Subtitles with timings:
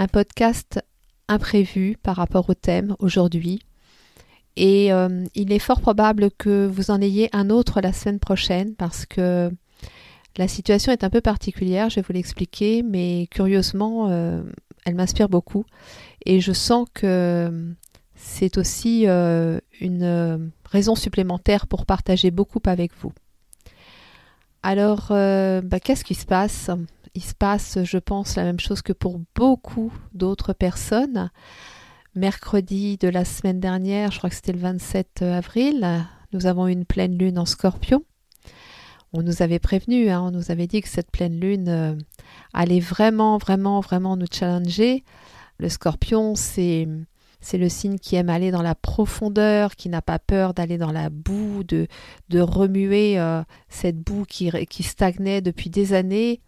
[0.00, 0.80] Un podcast
[1.26, 3.58] imprévu par rapport au thème aujourd'hui.
[4.54, 8.76] Et euh, il est fort probable que vous en ayez un autre la semaine prochaine
[8.76, 9.50] parce que
[10.36, 14.40] la situation est un peu particulière, je vais vous l'expliquer, mais curieusement, euh,
[14.84, 15.64] elle m'inspire beaucoup.
[16.24, 17.74] Et je sens que
[18.14, 23.12] c'est aussi euh, une raison supplémentaire pour partager beaucoup avec vous.
[24.62, 26.70] Alors, bah, qu'est-ce qui se passe?
[27.14, 31.30] Il se passe, je pense, la même chose que pour beaucoup d'autres personnes.
[32.14, 36.72] Mercredi de la semaine dernière, je crois que c'était le 27 avril, nous avons eu
[36.72, 38.04] une pleine lune en scorpion.
[39.12, 41.94] On nous avait prévenu, hein, on nous avait dit que cette pleine lune euh,
[42.52, 45.04] allait vraiment, vraiment, vraiment nous challenger.
[45.58, 46.86] Le scorpion, c'est
[47.40, 50.90] c'est le signe qui aime aller dans la profondeur, qui n'a pas peur d'aller dans
[50.90, 51.86] la boue, de,
[52.34, 56.40] remuer euh, cette boue qui stagnait depuis des années.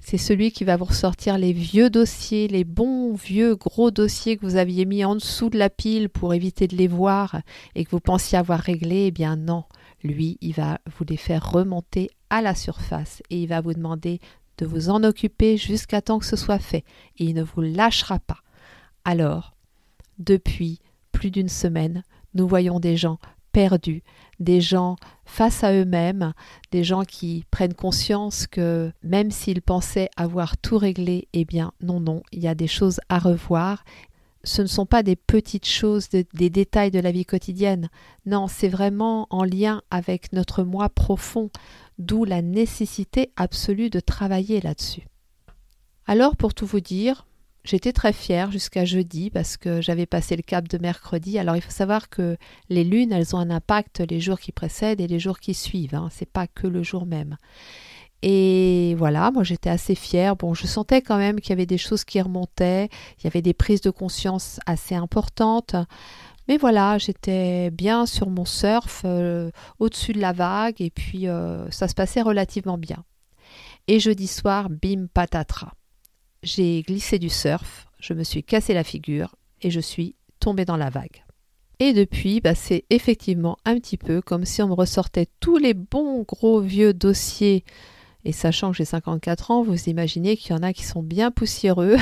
[0.00, 4.46] C'est celui qui va vous ressortir les vieux dossiers, les bons vieux gros dossiers que
[4.46, 7.42] vous aviez mis en dessous de la pile pour éviter de les voir
[7.74, 9.06] et que vous pensiez avoir réglés.
[9.06, 9.64] Eh bien non,
[10.02, 14.20] lui, il va vous les faire remonter à la surface et il va vous demander
[14.58, 16.84] de vous en occuper jusqu'à temps que ce soit fait
[17.18, 18.40] et il ne vous lâchera pas.
[19.04, 19.54] Alors,
[20.18, 20.80] depuis
[21.12, 22.02] plus d'une semaine,
[22.34, 23.18] nous voyons des gens
[23.52, 24.02] perdus,
[24.40, 26.32] des gens face à eux-mêmes,
[26.72, 32.00] des gens qui prennent conscience que même s'ils pensaient avoir tout réglé, eh bien non,
[32.00, 33.84] non, il y a des choses à revoir.
[34.42, 37.90] Ce ne sont pas des petites choses, des détails de la vie quotidienne.
[38.24, 41.50] Non, c'est vraiment en lien avec notre moi profond,
[41.98, 45.06] d'où la nécessité absolue de travailler là-dessus.
[46.06, 47.26] Alors, pour tout vous dire,
[47.62, 51.38] J'étais très fière jusqu'à jeudi parce que j'avais passé le cap de mercredi.
[51.38, 52.36] Alors il faut savoir que
[52.70, 55.94] les lunes, elles ont un impact les jours qui précèdent et les jours qui suivent.
[55.94, 56.08] Hein.
[56.10, 57.36] C'est pas que le jour même.
[58.22, 60.36] Et voilà, moi j'étais assez fière.
[60.36, 62.88] Bon, je sentais quand même qu'il y avait des choses qui remontaient.
[63.18, 65.76] Il y avait des prises de conscience assez importantes.
[66.48, 71.70] Mais voilà, j'étais bien sur mon surf, euh, au-dessus de la vague, et puis euh,
[71.70, 73.04] ça se passait relativement bien.
[73.86, 75.74] Et jeudi soir, bim patatra
[76.42, 80.76] j'ai glissé du surf, je me suis cassé la figure et je suis tombée dans
[80.76, 81.24] la vague.
[81.78, 85.72] Et depuis, bah, c'est effectivement un petit peu comme si on me ressortait tous les
[85.72, 87.64] bons gros vieux dossiers.
[88.26, 91.30] Et sachant que j'ai 54 ans, vous imaginez qu'il y en a qui sont bien
[91.30, 91.96] poussiéreux.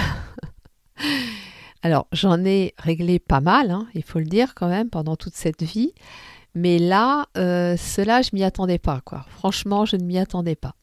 [1.82, 5.36] Alors, j'en ai réglé pas mal, hein, il faut le dire quand même, pendant toute
[5.36, 5.92] cette vie.
[6.56, 9.26] Mais là, euh, cela, je m'y attendais pas, quoi.
[9.28, 10.74] Franchement, je ne m'y attendais pas.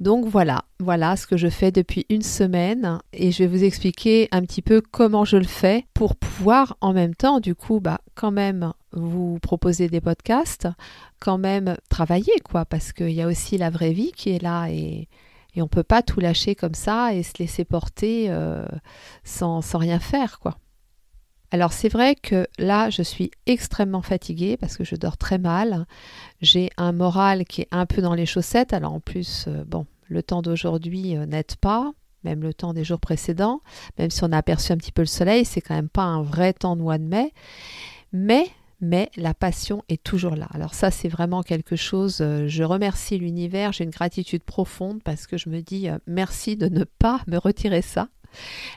[0.00, 4.28] Donc voilà, voilà ce que je fais depuis une semaine et je vais vous expliquer
[4.32, 8.00] un petit peu comment je le fais pour pouvoir en même temps, du coup, bah,
[8.14, 10.68] quand même vous proposer des podcasts,
[11.20, 14.68] quand même travailler, quoi, parce qu'il y a aussi la vraie vie qui est là
[14.68, 15.06] et,
[15.56, 18.64] on ne peut pas tout lâcher comme ça et se laisser porter euh,
[19.24, 20.56] sans rien faire, quoi.
[21.52, 25.86] Alors c'est vrai que là, je suis extrêmement fatiguée parce que je dors très mal.
[26.40, 28.72] J'ai un moral qui est un peu dans les chaussettes.
[28.72, 32.84] Alors en plus, euh, bon, le temps d'aujourd'hui euh, n'aide pas, même le temps des
[32.84, 33.62] jours précédents.
[33.98, 36.22] Même si on a aperçu un petit peu le soleil, c'est quand même pas un
[36.22, 37.32] vrai temps de mois de mai.
[38.12, 38.46] Mais
[38.82, 40.48] mais la passion est toujours là.
[40.54, 45.26] Alors ça, c'est vraiment quelque chose, euh, je remercie l'univers, j'ai une gratitude profonde parce
[45.26, 48.08] que je me dis merci de ne pas me retirer ça.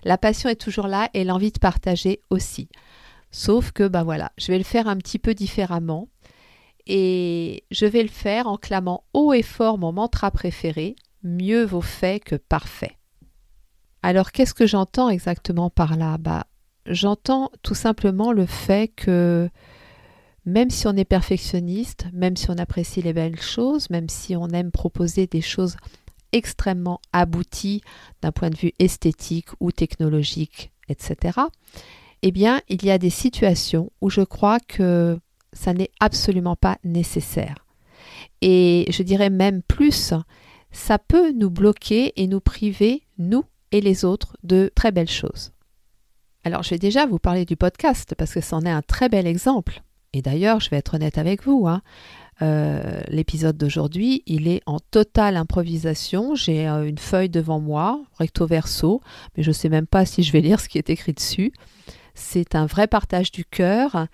[0.04, 2.70] La passion est toujours là et l'envie de partager aussi.
[3.32, 6.08] Sauf que, bah voilà, je vais le faire un petit peu différemment.
[6.86, 11.82] Et je vais le faire en clamant haut et fort mon mantra préféré mieux vaut
[11.82, 12.98] fait que parfait.
[14.02, 16.18] Alors qu'est-ce que j'entends exactement par là?
[16.18, 16.46] Bah,
[16.86, 19.50] J'entends tout simplement le fait que
[20.46, 24.50] même si on est perfectionniste, même si on apprécie les belles choses, même si on
[24.50, 25.78] aime proposer des choses
[26.34, 27.82] extrêmement abouti
[28.22, 31.40] d'un point de vue esthétique ou technologique, etc.,
[32.26, 35.20] eh bien, il y a des situations où je crois que
[35.52, 37.66] ça n'est absolument pas nécessaire.
[38.42, 40.14] Et je dirais même plus,
[40.72, 45.52] ça peut nous bloquer et nous priver, nous et les autres, de très belles choses.
[46.46, 49.28] Alors, je vais déjà vous parler du podcast parce que c'en est un très bel
[49.28, 49.82] exemple.
[50.14, 51.82] Et d'ailleurs, je vais être honnête avec vous, hein,
[52.42, 56.36] euh, l'épisode d'aujourd'hui, il est en totale improvisation.
[56.36, 59.02] J'ai euh, une feuille devant moi, recto verso,
[59.36, 61.54] mais je ne sais même pas si je vais lire ce qui est écrit dessus.
[62.16, 64.08] C'est un vrai partage du cœur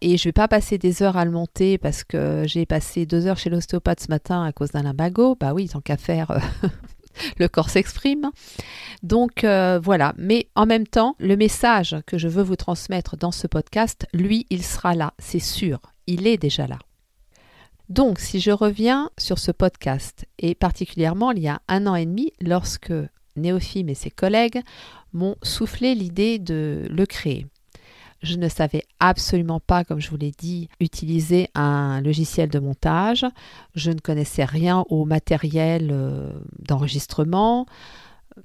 [0.00, 3.04] et je ne vais pas passer des heures à le monter parce que j'ai passé
[3.06, 5.36] deux heures chez l'ostéopathe ce matin à cause d'un lumbago.
[5.38, 6.38] Bah oui, tant qu'à faire, euh,
[7.38, 8.30] le corps s'exprime.
[9.02, 13.46] Donc voilà, mais en même temps, le message que je veux vous transmettre dans ce
[13.46, 16.78] podcast, lui, il sera là, c'est sûr, il est déjà là.
[17.88, 22.06] Donc, si je reviens sur ce podcast, et particulièrement il y a un an et
[22.06, 22.92] demi, lorsque
[23.36, 24.60] Néophime et ses collègues
[25.12, 27.46] m'ont soufflé l'idée de le créer.
[28.22, 33.26] Je ne savais absolument pas, comme je vous l'ai dit, utiliser un logiciel de montage.
[33.74, 37.66] Je ne connaissais rien au matériel euh, d'enregistrement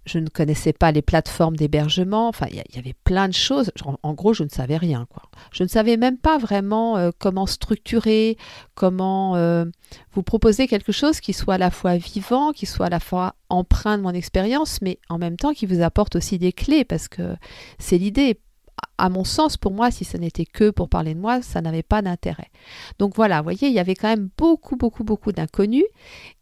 [0.05, 2.27] je ne connaissais pas les plateformes d'hébergement.
[2.27, 3.71] Enfin, il y, avait plein de choses.
[4.03, 5.07] En, gros, je ne savais rien.
[5.09, 5.23] Quoi.
[5.51, 8.37] Je ne savais même pas vraiment euh, comment structurer,
[8.75, 9.65] comment euh,
[10.13, 13.35] vous proposer quelque chose qui soit à la fois vivant, qui soit à la fois
[13.49, 17.07] empreint de mon expérience, mais en même temps qui vous apporte aussi des clés, parce
[17.07, 17.35] que
[17.79, 18.39] c'est l'idée
[18.97, 21.83] à mon sens, pour moi, si ce n'était que pour parler de moi, ça n'avait
[21.83, 22.49] pas d'intérêt.
[22.99, 25.85] Donc voilà, vous voyez, il y avait quand même beaucoup, beaucoup, beaucoup d'inconnus.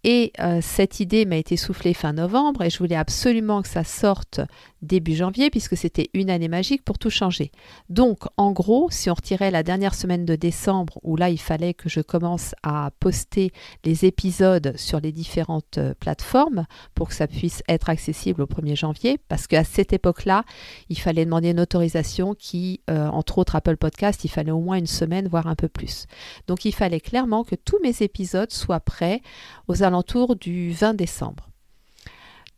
[0.03, 3.83] Et euh, cette idée m'a été soufflée fin novembre et je voulais absolument que ça
[3.83, 4.39] sorte
[4.85, 7.51] début janvier puisque c'était une année magique pour tout changer.
[7.89, 11.73] Donc en gros, si on retirait la dernière semaine de décembre où là il fallait
[11.73, 13.51] que je commence à poster
[13.83, 18.75] les épisodes sur les différentes euh, plateformes pour que ça puisse être accessible au 1er
[18.75, 20.43] janvier parce qu'à cette époque-là,
[20.89, 24.77] il fallait demander une autorisation qui, euh, entre autres Apple Podcast, il fallait au moins
[24.77, 26.05] une semaine, voire un peu plus.
[26.45, 29.23] Donc il fallait clairement que tous mes épisodes soient prêts
[29.67, 31.49] aux alentours du 20 décembre.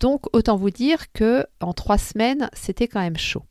[0.01, 3.43] Donc autant vous dire que en trois semaines, c'était quand même chaud.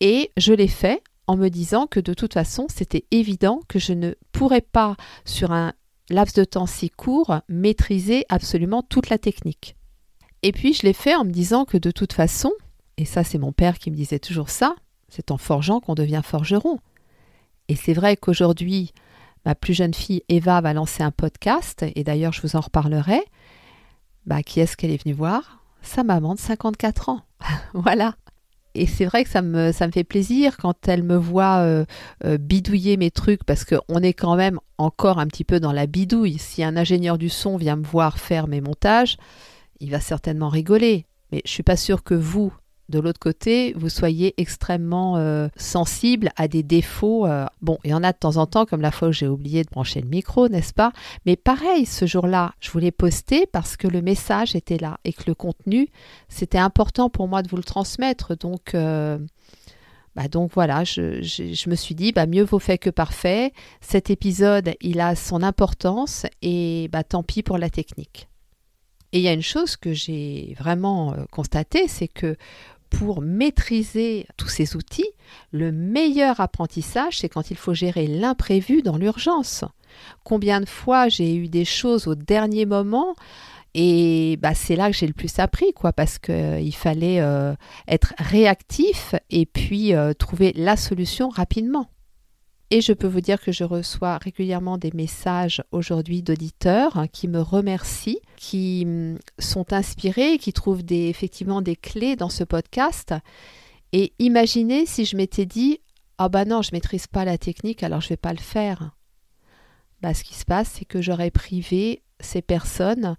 [0.00, 3.94] Et je l'ai fait en me disant que de toute façon, c'était évident que je
[3.94, 4.94] ne pourrais pas,
[5.24, 5.72] sur un
[6.10, 9.74] laps de temps si court, maîtriser absolument toute la technique.
[10.42, 12.52] Et puis je l'ai fait en me disant que de toute façon,
[12.98, 14.76] et ça c'est mon père qui me disait toujours ça,
[15.08, 16.78] c'est en forgeant qu'on devient forgeron.
[17.68, 18.92] Et c'est vrai qu'aujourd'hui,
[19.44, 23.20] ma plus jeune fille Eva va lancer un podcast, et d'ailleurs je vous en reparlerai.
[24.26, 25.64] Bah, qui est-ce qu'elle est venue voir?
[25.82, 27.22] Sa maman de 54 ans.
[27.74, 28.14] voilà.
[28.74, 31.84] Et c'est vrai que ça me, ça fait plaisir quand elle me voit euh,
[32.24, 35.86] euh, bidouiller mes trucs, parce qu'on est quand même encore un petit peu dans la
[35.86, 36.38] bidouille.
[36.38, 39.16] Si un ingénieur du son vient me voir faire mes montages,
[39.80, 41.06] il va certainement rigoler.
[41.32, 42.52] Mais je suis pas sûre que vous,
[42.88, 47.26] de l'autre côté, vous soyez extrêmement euh, sensible à des défauts.
[47.26, 49.28] Euh, bon, il y en a de temps en temps, comme la fois où j'ai
[49.28, 50.92] oublié de brancher le micro, n'est-ce pas?
[51.26, 55.24] Mais pareil, ce jour-là, je voulais poster parce que le message était là et que
[55.26, 55.88] le contenu,
[56.28, 58.36] c'était important pour moi de vous le transmettre.
[58.38, 59.18] Donc, euh,
[60.16, 63.52] bah donc voilà, je, me suis dit, bah mieux vaut fait que parfait.
[63.82, 68.28] Cet épisode, il a son importance et bah tant pis pour la technique.
[69.12, 72.36] Et il y a une chose que j'ai vraiment constatée, c'est que
[72.90, 75.10] pour maîtriser tous ces outils,
[75.52, 79.64] le meilleur apprentissage, c'est quand il faut gérer l'imprévu dans l'urgence.
[80.24, 83.14] Combien de fois j'ai eu des choses au dernier moment
[83.74, 87.54] et bah, c'est là que j'ai le plus appris, quoi, parce qu'il euh, fallait euh,
[87.86, 91.90] être réactif et puis euh, trouver la solution rapidement.
[92.70, 97.26] Et je peux vous dire que je reçois régulièrement des messages aujourd'hui d'auditeurs hein, qui
[97.26, 103.14] me remercient, qui hum, sont inspirés, qui trouvent effectivement des clés dans ce podcast.
[103.92, 105.80] Et imaginez si je m'étais dit
[106.18, 108.90] Ah bah non, je maîtrise pas la technique, alors je vais pas le faire.
[110.02, 113.16] Bah, ce qui se passe, c'est que j'aurais privé ces personnes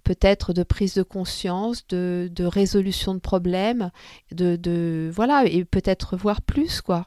[0.00, 3.90] peut-être de prise de conscience, de, résolution de problèmes,
[4.32, 7.06] de, de voilà, et peut-être voir plus quoi.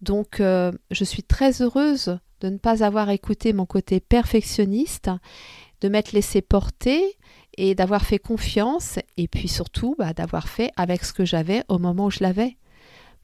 [0.00, 5.10] Donc euh, je suis très heureuse de ne pas avoir écouté mon côté perfectionniste,
[5.80, 7.16] de m'être laissé porter
[7.56, 11.78] et d'avoir fait confiance et puis surtout bah, d'avoir fait avec ce que j'avais au
[11.78, 12.56] moment où je l'avais.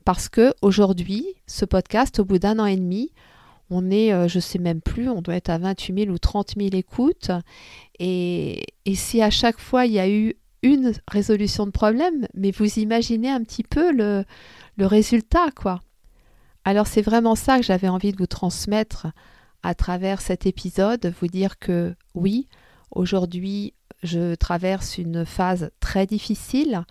[0.04, 3.12] Parce que aujourd'hui, ce podcast, au bout d'un an et demi,
[3.70, 6.54] on est, euh, je sais même plus, on doit être à 28 000 ou 30
[6.56, 7.30] 000 écoutes.
[7.98, 12.50] Et, et si à chaque fois il y a eu une résolution de problème, mais
[12.50, 14.24] vous imaginez un petit peu le,
[14.76, 15.80] le résultat, quoi.
[16.64, 19.06] Alors c'est vraiment ça que j'avais envie de vous transmettre
[19.62, 22.48] à travers cet épisode, vous dire que oui,
[22.90, 26.84] aujourd'hui je traverse une phase très difficile,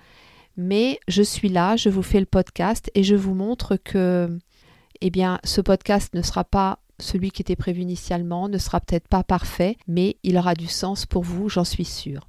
[0.57, 4.37] mais je suis là, je vous fais le podcast et je vous montre que
[5.01, 9.07] eh bien ce podcast ne sera pas celui qui était prévu initialement, ne sera peut-être
[9.07, 12.27] pas parfait, mais il aura du sens pour vous, j'en suis sûre.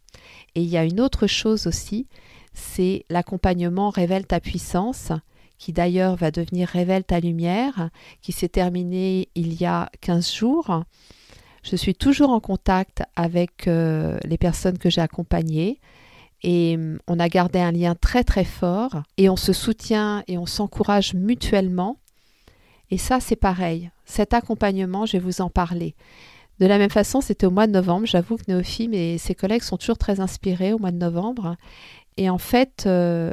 [0.54, 2.06] Et il y a une autre chose aussi,
[2.52, 5.12] c'est l'accompagnement révèle ta puissance
[5.58, 7.90] qui d'ailleurs va devenir Révèle ta lumière,
[8.22, 10.84] qui s'est terminé il y a 15 jours.
[11.64, 15.80] Je suis toujours en contact avec euh, les personnes que j'ai accompagnées
[16.42, 20.38] et hum, on a gardé un lien très très fort et on se soutient et
[20.38, 21.98] on s'encourage mutuellement.
[22.90, 23.90] Et ça, c'est pareil.
[24.04, 25.94] Cet accompagnement, je vais vous en parler.
[26.58, 28.06] De la même façon, c'était au mois de novembre.
[28.06, 31.56] J'avoue que Néophime et ses collègues sont toujours très inspirés au mois de novembre.
[32.16, 33.32] Et en fait, euh,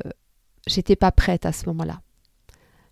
[0.67, 2.01] j'étais pas prête à ce moment-là.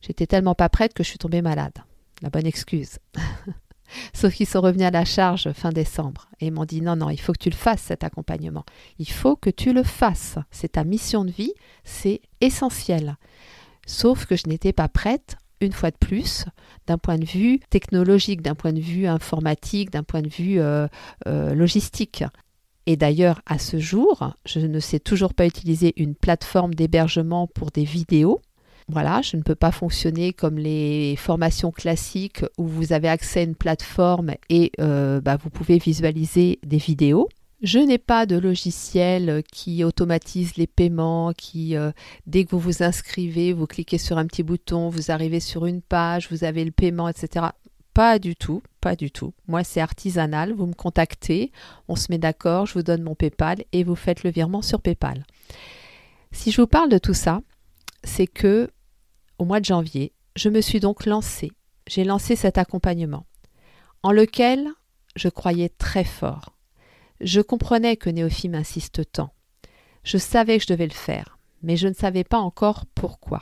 [0.01, 1.77] J'étais tellement pas prête que je suis tombée malade.
[2.21, 2.99] La bonne excuse.
[4.13, 7.19] Sauf qu'ils sont revenus à la charge fin décembre et m'ont dit non, non, il
[7.19, 8.65] faut que tu le fasses cet accompagnement.
[8.97, 10.37] Il faut que tu le fasses.
[10.49, 11.53] C'est ta mission de vie,
[11.83, 13.17] c'est essentiel.
[13.85, 16.45] Sauf que je n'étais pas prête, une fois de plus,
[16.87, 20.87] d'un point de vue technologique, d'un point de vue informatique, d'un point de vue euh,
[21.27, 22.23] euh, logistique.
[22.85, 27.71] Et d'ailleurs, à ce jour, je ne sais toujours pas utiliser une plateforme d'hébergement pour
[27.71, 28.41] des vidéos.
[28.89, 33.43] Voilà, je ne peux pas fonctionner comme les formations classiques où vous avez accès à
[33.43, 37.29] une plateforme et euh, bah, vous pouvez visualiser des vidéos.
[37.63, 41.93] Je n'ai pas de logiciel qui automatise les paiements, qui, euh,
[42.27, 45.81] dès que vous vous inscrivez, vous cliquez sur un petit bouton, vous arrivez sur une
[45.81, 47.45] page, vous avez le paiement, etc.
[47.93, 49.33] Pas du tout, pas du tout.
[49.47, 50.51] Moi, c'est artisanal.
[50.51, 51.53] Vous me contactez,
[51.87, 54.81] on se met d'accord, je vous donne mon PayPal et vous faites le virement sur
[54.81, 55.23] PayPal.
[56.33, 57.39] Si je vous parle de tout ça,
[58.03, 58.69] c'est que
[59.37, 61.53] au mois de janvier, je me suis donc lancée.
[61.87, 63.25] J'ai lancé cet accompagnement
[64.01, 64.67] en lequel
[65.15, 66.52] je croyais très fort.
[67.23, 69.33] Je comprenais que Néophime insiste tant.
[70.03, 73.41] Je savais que je devais le faire, mais je ne savais pas encore pourquoi.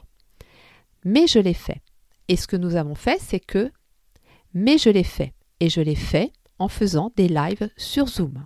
[1.04, 1.82] Mais je l'ai fait.
[2.28, 3.72] Et ce que nous avons fait, c'est que
[4.54, 5.34] mais je l'ai fait.
[5.60, 8.46] Et je l'ai fait en faisant des lives sur Zoom.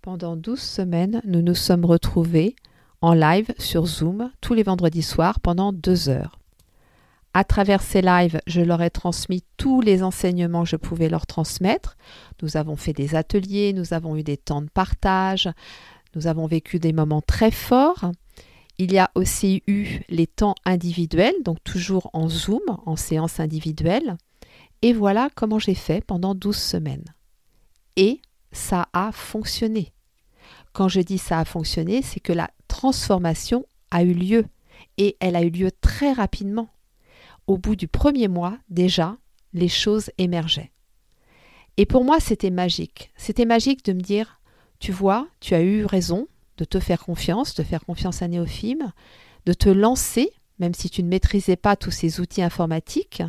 [0.00, 2.54] Pendant 12 semaines, nous nous sommes retrouvés
[3.00, 6.38] en live sur Zoom tous les vendredis soirs pendant deux heures.
[7.36, 11.26] À travers ces lives, je leur ai transmis tous les enseignements que je pouvais leur
[11.26, 11.96] transmettre.
[12.42, 15.50] Nous avons fait des ateliers, nous avons eu des temps de partage,
[16.14, 18.12] nous avons vécu des moments très forts.
[18.78, 24.16] Il y a aussi eu les temps individuels, donc toujours en Zoom, en séance individuelle.
[24.82, 27.14] Et voilà comment j'ai fait pendant 12 semaines.
[27.96, 28.20] Et
[28.52, 29.92] ça a fonctionné.
[30.72, 34.46] Quand je dis ça a fonctionné, c'est que la transformation a eu lieu
[34.98, 36.68] et elle a eu lieu très rapidement.
[37.46, 39.16] Au bout du premier mois, déjà,
[39.52, 40.72] les choses émergeaient.
[41.76, 43.12] Et pour moi, c'était magique.
[43.16, 44.40] C'était magique de me dire,
[44.78, 48.92] tu vois, tu as eu raison de te faire confiance, de faire confiance à Néophime,
[49.46, 53.22] de te lancer, même si tu ne maîtrisais pas tous ces outils informatiques,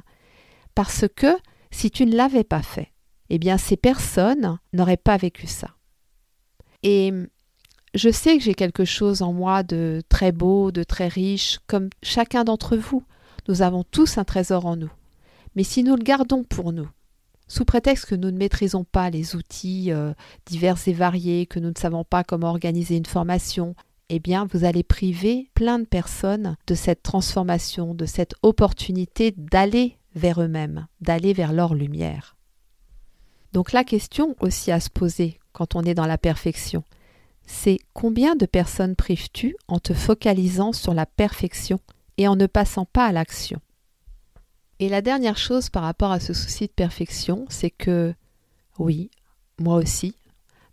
[0.76, 1.36] parce que
[1.72, 2.92] si tu ne l'avais pas fait,
[3.30, 5.72] eh bien ces personnes n'auraient pas vécu ça.
[6.84, 7.12] Et
[7.96, 11.90] je sais que j'ai quelque chose en moi de très beau, de très riche, comme
[12.04, 13.04] chacun d'entre vous.
[13.48, 14.92] Nous avons tous un trésor en nous.
[15.56, 16.90] Mais si nous le gardons pour nous,
[17.48, 20.14] sous prétexte que nous ne maîtrisons pas les outils euh,
[20.46, 23.76] divers et variés, que nous ne savons pas comment organiser une formation,
[24.10, 29.98] eh bien vous allez priver plein de personnes de cette transformation, de cette opportunité d'aller
[30.16, 32.36] vers eux-mêmes, d'aller vers leur lumière.
[33.54, 36.84] Donc la question aussi à se poser quand on est dans la perfection,
[37.46, 41.80] c'est combien de personnes prives-tu en te focalisant sur la perfection
[42.18, 43.60] et en ne passant pas à l'action.
[44.80, 48.14] Et la dernière chose par rapport à ce souci de perfection, c'est que
[48.78, 49.10] oui,
[49.58, 50.16] moi aussi,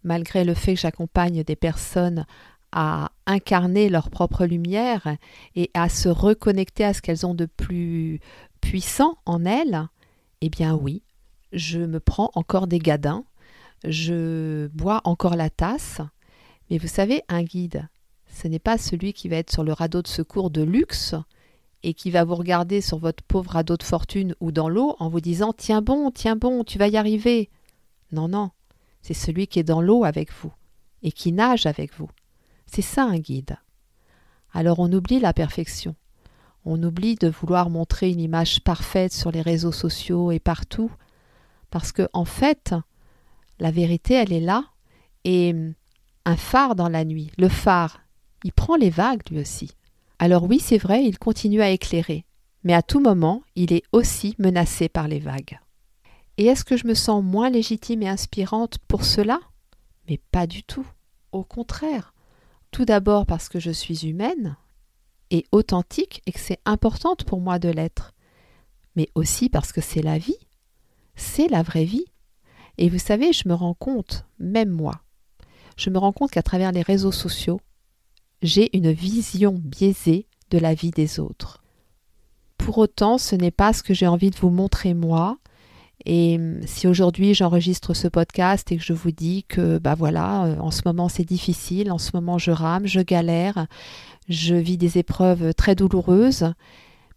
[0.02, 2.26] malgré le fait que j'accompagne des personnes
[2.72, 5.16] à incarner leur propre lumière
[5.54, 8.20] et à se reconnecter à ce qu'elles ont de plus
[8.60, 9.86] puissant en elles,
[10.40, 11.02] eh bien oui,
[11.52, 13.24] je me prends encore des gadins,
[13.84, 16.00] je bois encore la tasse,
[16.70, 17.88] mais vous savez, un guide,
[18.32, 21.14] ce n'est pas celui qui va être sur le radeau de secours de luxe
[21.82, 25.08] et qui va vous regarder sur votre pauvre radeau de fortune ou dans l'eau en
[25.08, 27.50] vous disant Tiens bon, tiens bon, tu vas y arriver.
[28.10, 28.50] Non, non,
[29.02, 30.52] c'est celui qui est dans l'eau avec vous
[31.02, 32.08] et qui nage avec vous.
[32.66, 33.58] C'est ça un guide.
[34.52, 35.94] Alors on oublie la perfection.
[36.64, 40.92] On oublie de vouloir montrer une image parfaite sur les réseaux sociaux et partout.
[41.70, 42.74] Parce que, en fait,
[43.58, 44.64] la vérité, elle est là.
[45.24, 45.54] Et
[46.24, 47.32] un phare dans la nuit.
[47.36, 48.01] Le phare,
[48.44, 49.72] il prend les vagues lui aussi.
[50.18, 52.24] Alors oui, c'est vrai, il continue à éclairer,
[52.64, 55.58] mais à tout moment, il est aussi menacé par les vagues.
[56.38, 59.40] Et est-ce que je me sens moins légitime et inspirante pour cela?
[60.08, 60.86] Mais pas du tout.
[61.32, 62.14] Au contraire.
[62.70, 64.56] Tout d'abord parce que je suis humaine
[65.30, 68.14] et authentique et que c'est importante pour moi de l'être.
[68.96, 70.38] Mais aussi parce que c'est la vie.
[71.16, 72.06] C'est la vraie vie.
[72.78, 75.02] Et vous savez, je me rends compte, même moi,
[75.76, 77.60] je me rends compte qu'à travers les réseaux sociaux,
[78.42, 81.62] j'ai une vision biaisée de la vie des autres.
[82.58, 85.38] Pour autant, ce n'est pas ce que j'ai envie de vous montrer moi,
[86.04, 90.46] Et hum, si aujourd'hui j'enregistre ce podcast et que je vous dis que bah voilà,
[90.46, 93.66] euh, en ce moment c'est difficile, en ce moment je rame, je galère,
[94.28, 96.52] je vis des épreuves très douloureuses,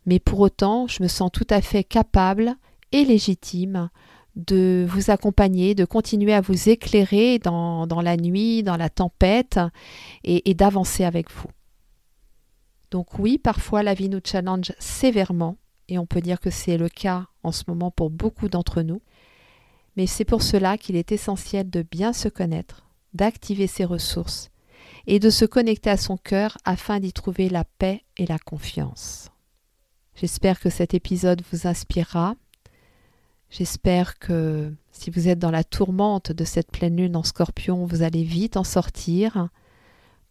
[0.05, 2.55] mais pour autant je me sens tout à fait capable
[2.91, 3.89] et légitime
[4.35, 9.59] de vous accompagner, de continuer à vous éclairer dans, la nuit, dans la tempête,
[10.23, 11.49] et, et d'avancer avec vous.
[12.91, 16.89] Donc oui, parfois la vie nous challenge sévèrement, et on peut dire que c'est le
[16.89, 19.01] cas en ce moment pour beaucoup d'entre nous,
[19.95, 24.49] mais c'est pour cela qu'il est essentiel de bien se connaître, d'activer ses ressources,
[25.07, 29.29] et de se connecter à son cœur afin d'y trouver la paix et la confiance.
[30.15, 32.35] J'espère que cet épisode vous inspirera,
[33.49, 38.01] J'espère que si vous êtes dans la tourmente de cette pleine lune en scorpion, vous
[38.01, 39.49] allez vite en sortir.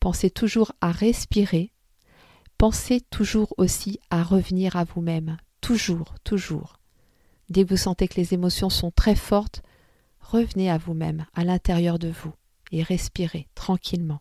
[0.01, 1.73] Pensez toujours à respirer.
[2.59, 5.39] Pensez toujours aussi à revenir à vous-même.
[5.61, 6.79] Toujours, toujours.
[7.51, 9.63] Dès que vous sentez que les émotions sont très fortes,
[10.21, 12.33] revenez à vous-même, à l'intérieur de vous,
[12.73, 14.21] et respirez tranquillement.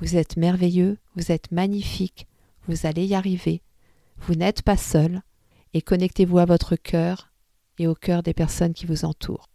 [0.00, 2.26] Vous êtes merveilleux, vous êtes magnifique,
[2.66, 3.62] vous allez y arriver.
[4.18, 5.22] Vous n'êtes pas seul,
[5.74, 7.31] et connectez-vous à votre cœur
[7.78, 9.48] et au cœur des personnes qui vous entourent.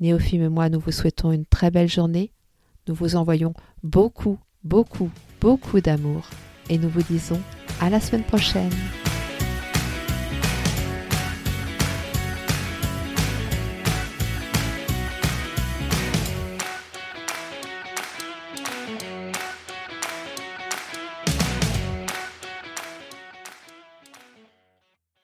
[0.00, 2.32] Néophime et moi, nous vous souhaitons une très belle journée.
[2.88, 6.28] Nous vous envoyons beaucoup, beaucoup, beaucoup d'amour
[6.68, 7.40] et nous vous disons
[7.80, 8.72] à la semaine prochaine.